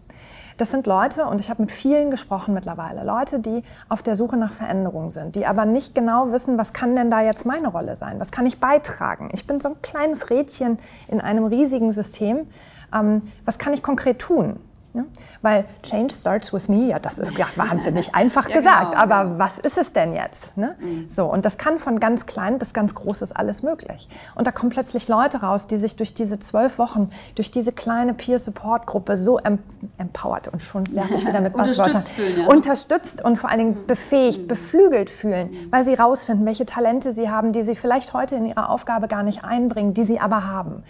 [0.56, 4.36] Das sind Leute, und ich habe mit vielen gesprochen mittlerweile, Leute, die auf der Suche
[4.36, 7.96] nach Veränderung sind, die aber nicht genau wissen, was kann denn da jetzt meine Rolle
[7.96, 8.20] sein?
[8.20, 9.30] Was kann ich beitragen?
[9.32, 12.46] Ich bin so ein kleines Rädchen in einem riesigen System.
[12.94, 14.60] Ähm, was kann ich konkret tun?
[14.94, 15.04] Ja?
[15.42, 19.30] Weil Change starts with me, ja, das ist ja wahnsinnig einfach ja, gesagt, genau, aber
[19.30, 19.38] ja.
[19.38, 20.56] was ist es denn jetzt?
[20.56, 20.76] Ne?
[20.78, 21.08] Mhm.
[21.08, 24.08] So, und das kann von ganz klein bis ganz groß ist alles möglich.
[24.36, 28.14] Und da kommen plötzlich Leute raus, die sich durch diese zwölf Wochen, durch diese kleine
[28.14, 29.58] Peer-Support-Gruppe so em
[29.98, 33.86] empowered und schon werfe ich wieder mit unterstützt, fühlen, unterstützt und vor allen Dingen mhm.
[33.86, 34.46] befähigt, mhm.
[34.46, 35.72] beflügelt fühlen, mhm.
[35.72, 39.22] weil sie rausfinden, welche Talente sie haben, die sie vielleicht heute in ihrer Aufgabe gar
[39.22, 40.82] nicht einbringen, die sie aber haben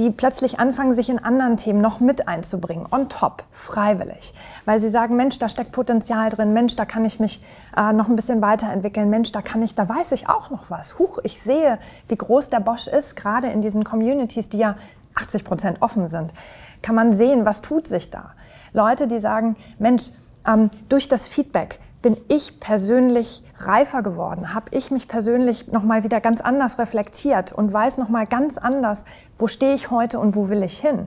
[0.00, 4.32] die plötzlich anfangen, sich in anderen Themen noch mit einzubringen, on top, freiwillig.
[4.64, 7.44] Weil sie sagen, Mensch, da steckt Potenzial drin, Mensch, da kann ich mich
[7.76, 10.98] äh, noch ein bisschen weiterentwickeln, Mensch, da kann ich, da weiß ich auch noch was.
[10.98, 14.76] Huch, ich sehe, wie groß der Bosch ist, gerade in diesen Communities, die ja
[15.16, 16.32] 80 Prozent offen sind,
[16.80, 18.30] kann man sehen, was tut sich da.
[18.72, 20.12] Leute, die sagen, Mensch,
[20.46, 26.02] ähm, durch das Feedback bin ich persönlich reifer geworden, habe ich mich persönlich noch mal
[26.02, 29.04] wieder ganz anders reflektiert und weiß noch mal ganz anders,
[29.38, 31.06] wo stehe ich heute und wo will ich hin.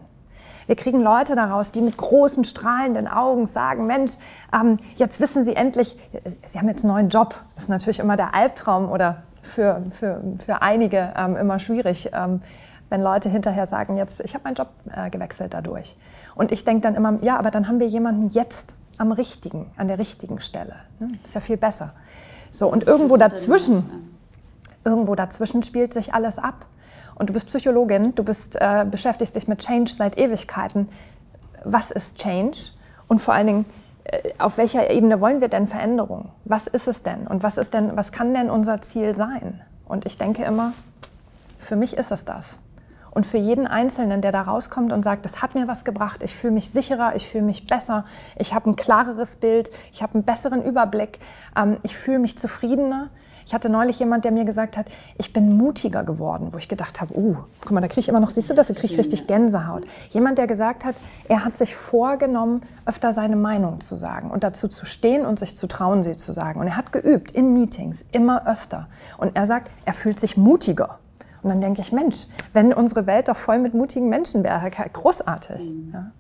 [0.66, 4.14] Wir kriegen Leute daraus, die mit großen strahlenden Augen sagen, Mensch,
[4.54, 5.98] ähm, jetzt wissen Sie endlich,
[6.46, 7.36] Sie haben jetzt einen neuen Job.
[7.56, 12.42] Das ist natürlich immer der Albtraum oder für, für, für einige ähm, immer schwierig, ähm,
[12.90, 15.98] wenn Leute hinterher sagen, jetzt, ich habe meinen Job äh, gewechselt dadurch.
[16.36, 19.88] Und ich denke dann immer, ja, aber dann haben wir jemanden jetzt am richtigen, an
[19.88, 20.76] der richtigen Stelle.
[21.00, 21.18] Das ne?
[21.24, 21.94] ist ja viel besser.
[22.52, 24.14] So, und irgendwo dazwischen,
[24.86, 26.66] irgendwo dazwischen spielt sich alles ab.
[27.16, 30.90] Und du bist Psychologin, du bist, äh, beschäftigst dich mit Change seit Ewigkeiten.
[31.64, 32.58] Was ist Change?
[33.08, 33.66] Und vor allen Dingen,
[34.04, 36.30] äh, auf welcher Ebene wollen wir denn Veränderung?
[36.46, 37.28] Was ist es denn?
[37.28, 39.62] Und was ist denn, was kann denn unser Ziel sein?
[39.86, 40.74] Und ich denke immer,
[41.60, 42.60] für mich ist es das.
[43.14, 46.36] Und für jeden Einzelnen, der da rauskommt und sagt, das hat mir was gebracht, ich
[46.36, 48.06] fühle mich sicherer, ich fühle mich besser,
[48.38, 51.20] ich habe ein klareres Bild, ich habe einen besseren Überblick,
[51.56, 53.10] ähm, ich fühle mich zufriedener.
[53.46, 57.02] Ich hatte neulich jemand, der mir gesagt hat, ich bin mutiger geworden, wo ich gedacht
[57.02, 58.98] habe, uh, guck mal, da kriege ich immer noch, siehst du das, da kriege ich
[58.98, 59.84] richtig Gänsehaut.
[60.12, 60.96] Jemand, der gesagt hat,
[61.28, 65.58] er hat sich vorgenommen, öfter seine Meinung zu sagen und dazu zu stehen und sich
[65.58, 66.62] zu trauen, sie zu sagen.
[66.62, 68.88] Und er hat geübt in Meetings immer öfter.
[69.18, 71.00] Und er sagt, er fühlt sich mutiger.
[71.44, 75.70] Und dann denke ich, Mensch, wenn unsere Welt doch voll mit mutigen Menschen wäre, großartig.
[75.70, 75.92] Mhm.
[75.94, 76.12] Ja.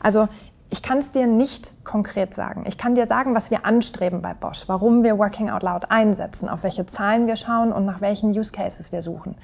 [0.00, 0.28] Also
[0.68, 2.64] ich kann es dir nicht konkret sagen.
[2.66, 6.48] Ich kann dir sagen, was wir anstreben bei Bosch, warum wir Working Out Loud einsetzen,
[6.48, 9.36] auf welche Zahlen wir schauen und nach welchen Use Cases wir suchen.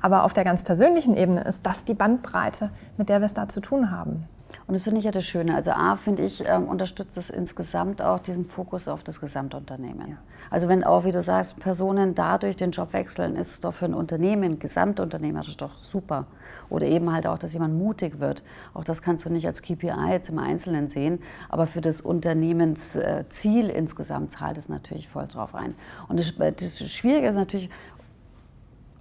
[0.00, 3.48] Aber auf der ganz persönlichen Ebene ist das die Bandbreite, mit der wir es da
[3.48, 4.26] zu tun haben.
[4.66, 5.54] Und das finde ich ja das Schöne.
[5.54, 10.08] Also A, finde ich, ähm, unterstützt es insgesamt auch diesen Fokus auf das Gesamtunternehmen.
[10.08, 10.16] Ja.
[10.50, 13.84] Also wenn auch, wie du sagst, Personen dadurch den Job wechseln, ist es doch für
[13.84, 16.26] ein Unternehmen, gesamtunternehmerisch doch super.
[16.70, 18.42] Oder eben halt auch, dass jemand mutig wird.
[18.72, 23.68] Auch das kannst du nicht als KPI jetzt im Einzelnen sehen, aber für das Unternehmensziel
[23.68, 25.74] insgesamt zahlt es natürlich voll drauf ein.
[26.08, 27.68] Und das, das Schwierige ist natürlich,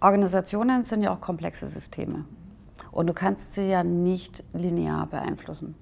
[0.01, 2.25] Organisationen sind ja auch komplexe Systeme.
[2.93, 5.75] Und du kannst sie ja nicht linear beeinflussen.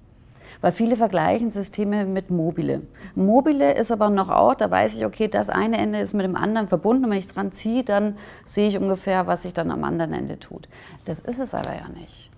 [0.60, 2.82] Weil viele vergleichen Systeme mit Mobile.
[3.14, 6.36] Mobile ist aber noch auch, da weiß ich, okay, das eine Ende ist mit dem
[6.36, 7.04] anderen verbunden.
[7.04, 10.38] Und wenn ich dran ziehe, dann sehe ich ungefähr, was sich dann am anderen Ende
[10.38, 10.68] tut.
[11.04, 12.30] Das ist es aber ja nicht.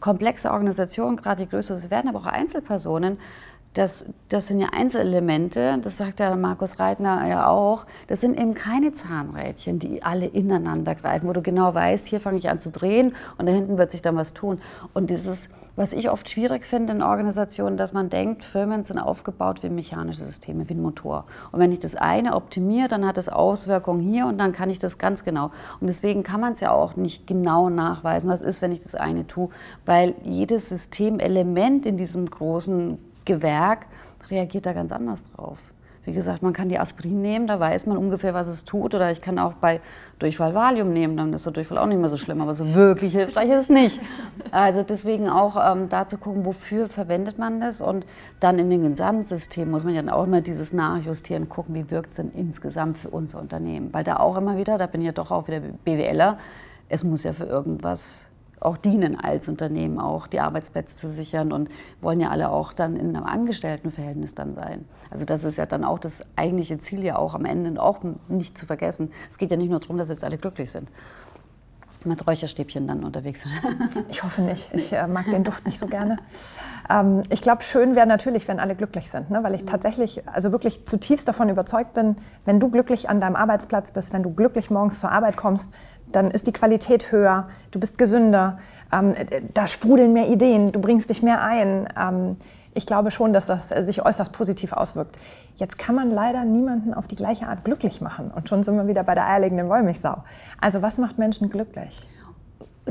[0.00, 3.18] Komplexe Organisationen, gerade die größeren, es werden aber auch Einzelpersonen,
[3.74, 8.54] das, das sind ja Einzelelemente, das sagt ja Markus Reitner ja auch, das sind eben
[8.54, 12.70] keine Zahnrädchen, die alle ineinander greifen, wo du genau weißt, hier fange ich an zu
[12.70, 14.60] drehen und da hinten wird sich dann was tun.
[14.92, 19.64] Und dieses, was ich oft schwierig finde in Organisationen, dass man denkt, Firmen sind aufgebaut
[19.64, 21.24] wie mechanische Systeme, wie ein Motor.
[21.50, 24.78] Und wenn ich das eine optimiere, dann hat das Auswirkungen hier und dann kann ich
[24.78, 25.50] das ganz genau.
[25.80, 28.94] Und deswegen kann man es ja auch nicht genau nachweisen, was ist, wenn ich das
[28.94, 29.48] eine tue,
[29.84, 33.86] weil jedes Systemelement in diesem großen Gewerk
[34.30, 35.58] reagiert da ganz anders drauf.
[36.06, 38.94] Wie gesagt, man kann die Aspirin nehmen, da weiß man ungefähr, was es tut.
[38.94, 39.80] Oder ich kann auch bei
[40.18, 42.42] Durchfall Valium nehmen, dann ist der Durchfall auch nicht mehr so schlimm.
[42.42, 44.00] Aber so wirklich hilfreich ist es nicht.
[44.50, 47.80] Also deswegen auch ähm, da zu gucken, wofür verwendet man das.
[47.80, 48.06] Und
[48.38, 52.16] dann in den Gesamtsystem muss man ja auch immer dieses Nachjustieren, gucken, wie wirkt es
[52.16, 53.94] denn insgesamt für unser Unternehmen.
[53.94, 56.36] Weil da auch immer wieder, da bin ich ja doch auch wieder BWLer,
[56.90, 58.28] es muss ja für irgendwas
[58.60, 61.68] auch dienen als Unternehmen, auch die Arbeitsplätze zu sichern und
[62.00, 64.84] wollen ja alle auch dann in einem Angestelltenverhältnis dann sein.
[65.10, 68.56] Also das ist ja dann auch das eigentliche Ziel ja auch am Ende auch nicht
[68.56, 69.10] zu vergessen.
[69.30, 70.88] Es geht ja nicht nur darum, dass jetzt alle glücklich sind
[72.06, 73.46] mit Räucherstäbchen dann unterwegs
[74.08, 74.70] ich hoffe nicht.
[74.74, 76.16] Ich äh, mag den Duft nicht so gerne.
[76.90, 79.42] Ähm, ich glaube, schön wäre natürlich, wenn alle glücklich sind, ne?
[79.42, 83.92] weil ich tatsächlich, also wirklich zutiefst davon überzeugt bin, wenn du glücklich an deinem Arbeitsplatz
[83.92, 85.72] bist, wenn du glücklich morgens zur Arbeit kommst,
[86.14, 88.58] dann ist die Qualität höher, du bist gesünder,
[88.92, 89.14] ähm,
[89.52, 91.88] da sprudeln mehr Ideen, du bringst dich mehr ein.
[91.98, 92.36] Ähm,
[92.74, 95.16] ich glaube schon, dass das sich äußerst positiv auswirkt.
[95.56, 98.32] Jetzt kann man leider niemanden auf die gleiche Art glücklich machen.
[98.34, 100.24] Und schon sind wir wieder bei der eierlegenden Wollmilchsau.
[100.60, 102.06] Also was macht Menschen glücklich?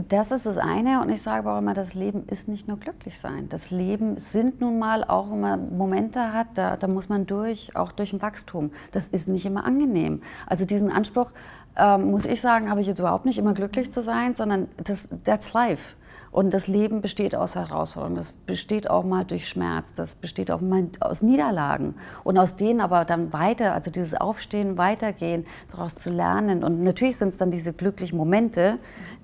[0.09, 3.19] Das ist das eine und ich sage auch immer, das Leben ist nicht nur glücklich
[3.19, 3.47] sein.
[3.49, 7.75] Das Leben sind nun mal auch, wenn man Momente hat, da, da muss man durch,
[7.75, 8.71] auch durch ein Wachstum.
[8.91, 10.23] Das ist nicht immer angenehm.
[10.47, 11.31] Also diesen Anspruch,
[11.77, 15.09] ähm, muss ich sagen, habe ich jetzt überhaupt nicht immer glücklich zu sein, sondern das,
[15.23, 15.95] that's life.
[16.33, 20.62] Und das Leben besteht aus Herausforderungen, das besteht auch mal durch Schmerz, das besteht auch
[20.62, 21.93] mal aus Niederlagen.
[22.23, 26.63] Und aus denen aber dann weiter, also dieses Aufstehen, weitergehen, daraus zu lernen.
[26.63, 28.79] Und natürlich sind es dann diese glücklichen Momente,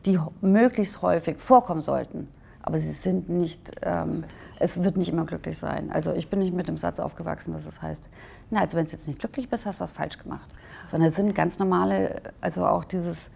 [0.05, 2.27] die möglichst häufig vorkommen sollten.
[2.61, 4.23] Aber sie sind nicht, ähm,
[4.59, 5.89] es wird nicht immer glücklich sein.
[5.91, 8.07] Also ich bin nicht mit dem Satz aufgewachsen, dass es heißt,
[8.51, 10.49] na, also wenn du jetzt nicht glücklich bist, hast du was falsch gemacht.
[10.89, 13.31] Sondern es sind ganz normale, also auch dieses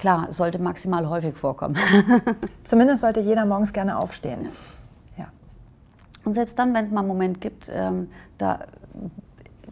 [0.00, 1.76] Klar, es sollte maximal häufig vorkommen.
[2.64, 4.48] Zumindest sollte jeder morgens gerne aufstehen.
[5.18, 5.26] Ja.
[6.24, 8.08] Und selbst dann, wenn es mal einen Moment gibt, ähm,
[8.38, 8.60] da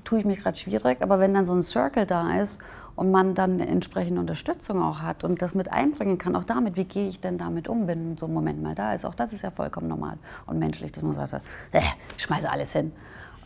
[0.04, 2.60] tue ich mich gerade schwierig, aber wenn dann so ein Circle da ist
[2.94, 6.84] und man dann entsprechende Unterstützung auch hat und das mit einbringen kann, auch damit, wie
[6.84, 9.40] gehe ich denn damit um, wenn so ein Moment mal da ist, auch das ist
[9.40, 11.80] ja vollkommen normal und menschlich, dass man sagt, äh,
[12.18, 12.92] ich schmeiße alles hin.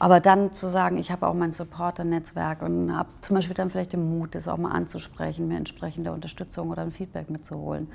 [0.02, 3.92] Aber dann zu sagen, ich habe auch mein Supporter-Netzwerk und habe zum Beispiel dann vielleicht
[3.92, 7.86] den Mut, das auch mal anzusprechen, mir entsprechende Unterstützung oder ein Feedback mitzuholen.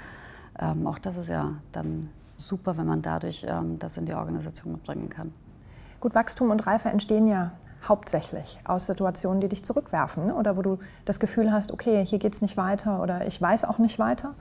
[0.58, 4.72] Ähm, auch das ist ja dann super, wenn man dadurch ähm, das in die Organisation
[4.72, 5.34] mitbringen kann.
[6.00, 7.52] Gut, Wachstum und Reife entstehen ja
[7.86, 10.36] hauptsächlich aus Situationen, die dich zurückwerfen ne?
[10.36, 13.65] oder wo du das Gefühl hast, okay, hier geht es nicht weiter oder ich weiß
[13.65, 14.34] auch nicht weiter.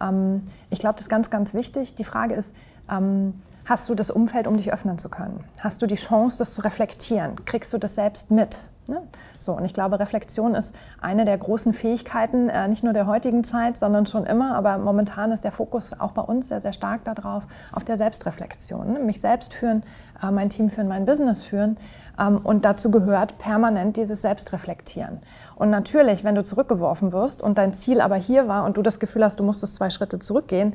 [0.00, 1.94] Ähm, ich glaube, das ist ganz, ganz wichtig.
[1.94, 2.56] Die Frage ist,
[2.90, 5.44] ähm, hast du das Umfeld, um dich öffnen zu können?
[5.60, 7.44] Hast du die Chance, das zu reflektieren?
[7.44, 8.64] Kriegst du das selbst mit?
[8.86, 9.00] Ne?
[9.38, 13.42] So, und ich glaube, Reflexion ist eine der großen Fähigkeiten, äh, nicht nur der heutigen
[13.42, 17.02] Zeit, sondern schon immer, aber momentan ist der Fokus auch bei uns sehr, sehr stark
[17.04, 18.92] darauf, auf der Selbstreflexion.
[18.92, 18.98] Ne?
[18.98, 19.84] Mich selbst führen,
[20.22, 21.78] äh, mein Team führen, mein Business führen.
[22.18, 25.20] Ähm, und dazu gehört permanent dieses Selbstreflektieren.
[25.56, 29.00] Und natürlich, wenn du zurückgeworfen wirst und dein Ziel aber hier war und du das
[29.00, 30.74] Gefühl hast, du musstest zwei Schritte zurückgehen,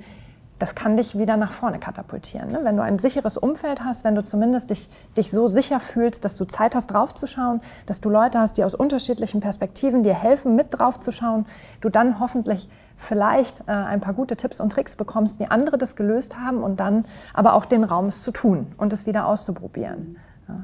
[0.60, 2.52] das kann dich wieder nach vorne katapultieren.
[2.52, 2.60] Ne?
[2.64, 6.36] Wenn du ein sicheres Umfeld hast, wenn du zumindest dich, dich so sicher fühlst, dass
[6.36, 10.68] du Zeit hast, draufzuschauen, dass du Leute hast, die aus unterschiedlichen Perspektiven dir helfen, mit
[10.72, 11.46] draufzuschauen,
[11.80, 12.68] du dann hoffentlich
[12.98, 16.82] vielleicht äh, ein paar gute Tipps und Tricks bekommst, wie andere das gelöst haben und
[16.82, 20.18] dann aber auch den Raum, es zu tun und es wieder auszuprobieren.
[20.50, 20.64] Ja.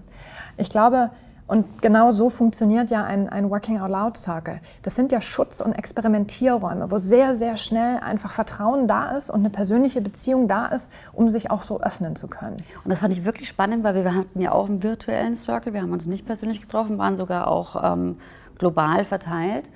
[0.57, 1.11] Ich glaube,
[1.47, 4.59] und genau so funktioniert ja ein, ein Working Out Loud Circle.
[4.81, 9.41] Das sind ja Schutz- und Experimentierräume, wo sehr, sehr schnell einfach Vertrauen da ist und
[9.41, 12.57] eine persönliche Beziehung da ist, um sich auch so öffnen zu können.
[12.83, 15.73] Und das fand ich wirklich spannend, weil wir hatten ja auch einen virtuellen Circle.
[15.73, 18.17] Wir haben uns nicht persönlich getroffen, waren sogar auch ähm,
[18.57, 19.69] global verteilt.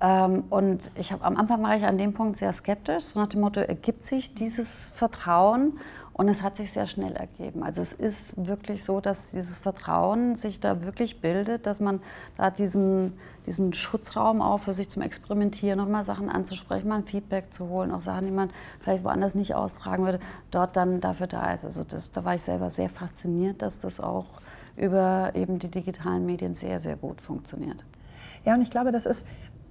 [0.00, 3.28] Ähm, und ich habe am Anfang war ich an dem Punkt sehr skeptisch, so nach
[3.28, 5.78] dem Motto, ergibt sich dieses Vertrauen?
[6.14, 7.64] Und es hat sich sehr schnell ergeben.
[7.64, 12.00] Also es ist wirklich so, dass dieses Vertrauen sich da wirklich bildet, dass man
[12.36, 13.14] da diesen,
[13.46, 17.90] diesen Schutzraum auch für sich zum Experimentieren, nochmal Sachen anzusprechen, mal ein Feedback zu holen,
[17.90, 18.50] auch Sachen, die man
[18.80, 20.20] vielleicht woanders nicht austragen würde,
[20.52, 21.64] dort dann dafür da ist.
[21.64, 24.26] Also das, da war ich selber sehr fasziniert, dass das auch
[24.76, 27.84] über eben die digitalen Medien sehr, sehr gut funktioniert.
[28.44, 29.26] Ja, und ich glaube, das ist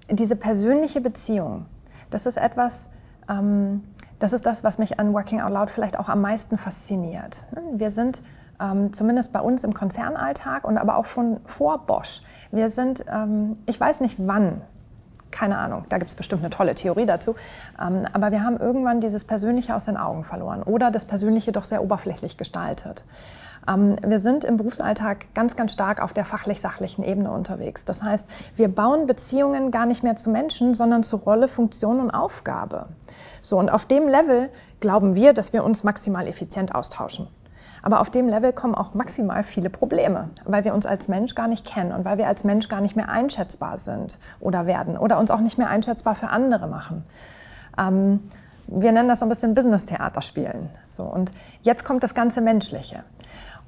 [0.09, 1.67] diese persönliche Beziehung.
[2.09, 2.89] Das ist etwas,
[3.29, 3.83] ähm,
[4.19, 7.43] das ist das, was mich an Working Out Loud vielleicht auch am meisten fasziniert.
[7.73, 8.21] Wir sind
[8.61, 12.21] ähm, zumindest bei uns im Konzernalltag und aber auch schon vor Bosch.
[12.51, 14.61] Wir sind, ähm, ich weiß nicht wann,
[15.31, 17.35] keine Ahnung, da gibt es bestimmt eine tolle Theorie dazu.
[17.81, 21.63] Ähm, aber wir haben irgendwann dieses Persönliche aus den Augen verloren oder das Persönliche doch
[21.63, 23.03] sehr oberflächlich gestaltet.
[23.67, 27.85] Ähm, wir sind im Berufsalltag ganz, ganz stark auf der fachlich-sachlichen Ebene unterwegs.
[27.85, 32.11] Das heißt, wir bauen Beziehungen gar nicht mehr zu Menschen, sondern zu Rolle, Funktion und
[32.11, 32.87] Aufgabe.
[33.41, 34.49] So, und auf dem Level
[34.79, 37.27] glauben wir, dass wir uns maximal effizient austauschen.
[37.81, 41.49] Aber auf dem Level kommen auch maximal viele Probleme, weil wir uns als Mensch gar
[41.49, 45.19] nicht kennen und weil wir als Mensch gar nicht mehr einschätzbar sind oder werden oder
[45.19, 47.03] uns auch nicht mehr einschätzbar für andere machen.
[47.77, 48.21] Ähm,
[48.67, 50.69] wir nennen das so ein bisschen Business-Theater spielen.
[50.85, 53.03] So, und jetzt kommt das ganze Menschliche.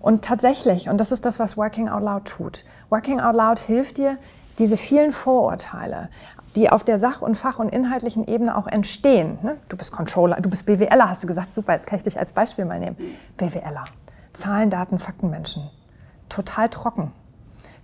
[0.05, 3.97] Und tatsächlich, und das ist das, was Working Out Loud tut, Working Out Loud hilft
[3.97, 4.19] dir,
[4.59, 6.09] diese vielen Vorurteile,
[6.55, 9.39] die auf der Sach- und Fach- und inhaltlichen Ebene auch entstehen.
[9.41, 9.57] Ne?
[9.67, 12.33] Du bist Controller, du bist BWLer, hast du gesagt, super, jetzt kann ich dich als
[12.33, 12.97] Beispiel mal nehmen.
[13.37, 13.85] BWLer.
[14.33, 15.71] Zahlen, Daten, Fakten, Menschen.
[16.29, 17.11] Total trocken.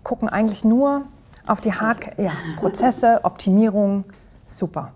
[0.03, 1.05] Gucken eigentlich nur
[1.47, 4.03] auf die Hard ja, Prozesse, Optimierung,
[4.45, 4.91] super.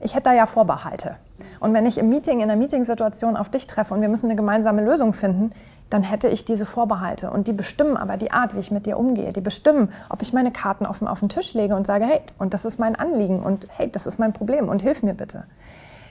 [0.00, 1.14] Ich hätte da ja Vorbehalte.
[1.60, 4.36] Und wenn ich im Meeting, in der Meetingsituation auf dich treffe und wir müssen eine
[4.36, 5.50] gemeinsame Lösung finden,
[5.90, 7.30] dann hätte ich diese Vorbehalte.
[7.30, 9.32] Und die bestimmen aber die Art, wie ich mit dir umgehe.
[9.32, 12.54] Die bestimmen, ob ich meine Karten offen auf den Tisch lege und sage, hey, und
[12.54, 15.44] das ist mein Anliegen und hey, das ist mein Problem und hilf mir bitte.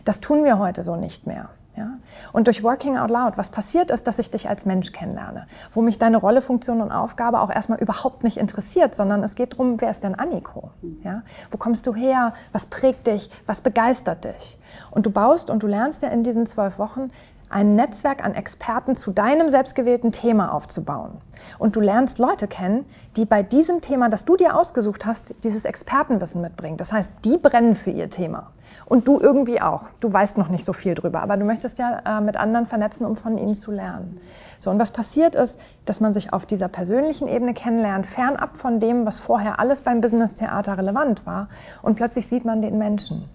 [0.05, 1.49] Das tun wir heute so nicht mehr.
[1.75, 1.97] Ja?
[2.31, 5.81] Und durch Working Out Loud, was passiert ist, dass ich dich als Mensch kennenlerne, wo
[5.81, 9.81] mich deine Rolle, Funktion und Aufgabe auch erstmal überhaupt nicht interessiert, sondern es geht darum,
[9.81, 10.69] wer ist denn Anniko?
[11.03, 11.23] Ja?
[11.51, 12.33] Wo kommst du her?
[12.51, 13.29] Was prägt dich?
[13.45, 14.59] Was begeistert dich?
[14.91, 17.09] Und du baust und du lernst ja in diesen zwölf Wochen
[17.53, 21.19] ein Netzwerk an Experten zu deinem selbstgewählten Thema aufzubauen.
[21.59, 25.63] Und du lernst Leute kennen, die bei diesem Thema, das du dir ausgesucht hast, dieses
[25.63, 26.77] Expertenwissen mitbringen.
[26.77, 28.51] Das heißt, die brennen für ihr Thema.
[28.93, 29.85] Und du irgendwie auch.
[30.01, 33.07] Du weißt noch nicht so viel drüber, aber du möchtest ja äh, mit anderen vernetzen,
[33.07, 34.21] um von ihnen zu lernen.
[34.59, 38.79] So, und was passiert ist, dass man sich auf dieser persönlichen Ebene kennenlernt, fernab von
[38.79, 41.47] dem, was vorher alles beim Business-Theater relevant war.
[41.81, 43.27] Und plötzlich sieht man den Menschen.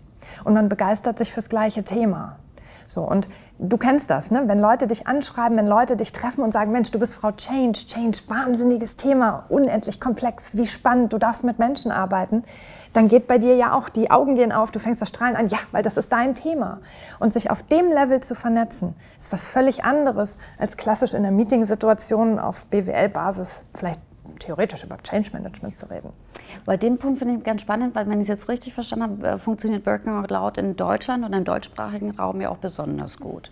[0.45, 2.37] Und man begeistert sich fürs gleiche Thema.
[2.87, 4.45] So, und du kennst das, ne?
[4.47, 7.87] wenn Leute dich anschreiben, wenn Leute dich treffen und sagen, Mensch, du bist Frau Change,
[7.87, 12.45] Change, wahnsinniges Thema, unendlich komplex, wie spannend, du darfst mit Menschen arbeiten,
[12.93, 15.49] dann geht bei dir ja auch, die Augen gehen auf, du fängst das Strahlen an,
[15.49, 16.79] ja, weil das ist dein Thema.
[17.19, 21.33] Und sich auf dem Level zu vernetzen, ist was völlig anderes, als klassisch in der
[21.33, 24.01] Meetingsituation auf BWL-Basis vielleicht
[24.39, 26.13] theoretisch über Change Management zu reden.
[26.65, 29.27] Bei dem Punkt finde ich ganz spannend, weil wenn ich es jetzt richtig verstanden habe,
[29.27, 33.51] äh, funktioniert Working Out Loud in Deutschland und im deutschsprachigen Raum ja auch besonders gut.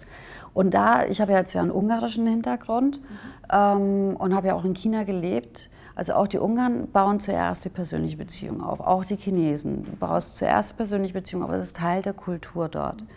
[0.54, 3.08] Und da, ich habe ja jetzt ja einen ungarischen Hintergrund mhm.
[3.52, 5.68] ähm, und habe ja auch in China gelebt.
[5.94, 10.70] Also auch die Ungarn bauen zuerst die persönliche Beziehung auf, auch die Chinesen bauen zuerst
[10.72, 11.50] die persönliche Beziehung auf.
[11.50, 13.00] Es ist Teil der Kultur dort.
[13.00, 13.08] Mhm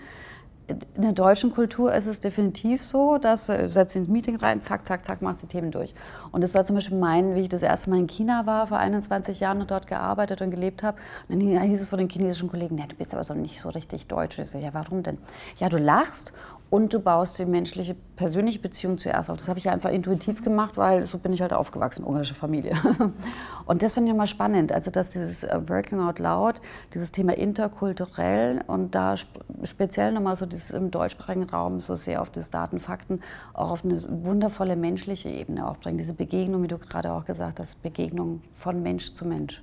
[0.70, 4.86] in der deutschen Kultur ist es definitiv so, dass du setzt ins Meeting rein, zack,
[4.88, 5.94] zack, zack, machst die Themen durch.
[6.32, 8.78] Und das war zum Beispiel mein, wie ich das erste Mal in China war, vor
[8.78, 10.98] 21 Jahren und dort gearbeitet und gelebt habe.
[11.28, 13.70] Und dann hieß es von den chinesischen Kollegen, ja, du bist aber so nicht so
[13.70, 14.38] richtig deutsch.
[14.38, 15.18] Ich so, ja, warum denn?
[15.58, 16.34] Ja, du lachst
[16.70, 19.38] und du baust die menschliche, persönliche Beziehung zuerst auf.
[19.38, 22.76] Das habe ich ja einfach intuitiv gemacht, weil so bin ich halt aufgewachsen, ungarische Familie.
[23.66, 26.56] Und das finde ich immer spannend, also dass dieses äh, Working Out Loud,
[26.94, 29.16] dieses Thema interkulturell und da
[29.64, 33.22] speziell nochmal so dieses im deutschsprachigen Raum so sehr auf das Daten, Fakten,
[33.54, 35.98] auch auf eine wundervolle menschliche Ebene aufbringen.
[35.98, 39.62] Diese Begegnung, wie du gerade auch gesagt hast, Begegnung von Mensch zu Mensch.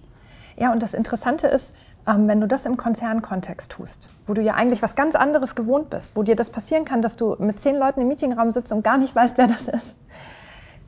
[0.57, 1.75] Ja, und das Interessante ist,
[2.07, 5.90] ähm, wenn du das im Konzernkontext tust, wo du ja eigentlich was ganz anderes gewohnt
[5.90, 8.83] bist, wo dir das passieren kann, dass du mit zehn Leuten im Meetingraum sitzt und
[8.83, 9.97] gar nicht weißt, wer das ist,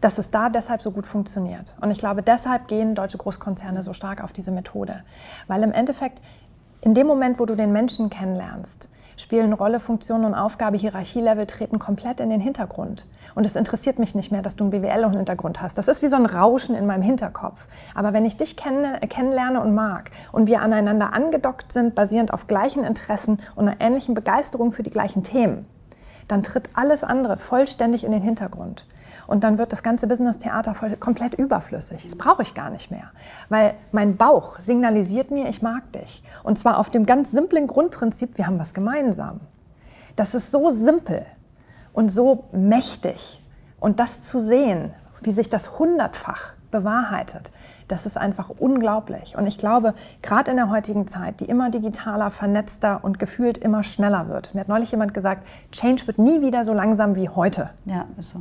[0.00, 1.74] dass es da deshalb so gut funktioniert.
[1.80, 5.02] Und ich glaube, deshalb gehen deutsche Großkonzerne so stark auf diese Methode.
[5.48, 6.20] Weil im Endeffekt,
[6.80, 11.78] in dem Moment, wo du den Menschen kennenlernst, spielen Rolle, Funktion und Aufgabe, Hierarchielevel treten
[11.78, 13.06] komplett in den Hintergrund.
[13.34, 15.76] Und es interessiert mich nicht mehr, dass du einen BWL-Hintergrund hast.
[15.76, 17.66] Das ist wie so ein Rauschen in meinem Hinterkopf.
[17.94, 22.46] Aber wenn ich dich kenn kennenlerne und mag und wir aneinander angedockt sind, basierend auf
[22.46, 25.66] gleichen Interessen und einer ähnlichen Begeisterung für die gleichen Themen,
[26.28, 28.86] dann tritt alles andere vollständig in den Hintergrund.
[29.28, 32.02] Und dann wird das ganze Business-Theater komplett überflüssig.
[32.02, 33.10] Das brauche ich gar nicht mehr.
[33.50, 36.24] Weil mein Bauch signalisiert mir, ich mag dich.
[36.42, 39.40] Und zwar auf dem ganz simplen Grundprinzip, wir haben was gemeinsam.
[40.16, 41.26] Das ist so simpel
[41.92, 43.42] und so mächtig.
[43.78, 47.52] Und das zu sehen, wie sich das hundertfach bewahrheitet,
[47.86, 49.36] das ist einfach unglaublich.
[49.36, 53.82] Und ich glaube, gerade in der heutigen Zeit, die immer digitaler, vernetzter und gefühlt immer
[53.82, 54.54] schneller wird.
[54.54, 57.68] Mir hat neulich jemand gesagt, Change wird nie wieder so langsam wie heute.
[57.84, 58.40] Ja, ist so.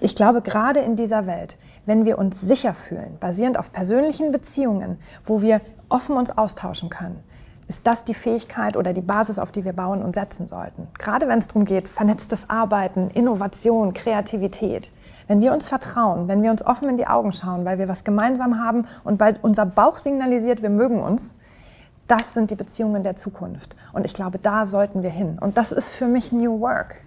[0.00, 4.98] Ich glaube, gerade in dieser Welt, wenn wir uns sicher fühlen, basierend auf persönlichen Beziehungen,
[5.24, 7.22] wo wir offen uns austauschen können,
[7.70, 10.88] ist das die Fähigkeit oder die Basis, auf die wir bauen und setzen sollten.
[10.98, 14.90] Gerade wenn es darum geht, vernetztes Arbeiten, Innovation, Kreativität.
[15.28, 18.02] Wenn wir uns vertrauen, wenn wir uns offen in die Augen schauen, weil wir was
[18.02, 21.36] gemeinsam haben und weil unser Bauch signalisiert, wir mögen uns,
[22.08, 23.76] das sind die Beziehungen der Zukunft.
[23.92, 25.38] Und ich glaube, da sollten wir hin.
[25.40, 27.02] Und das ist für mich New Work.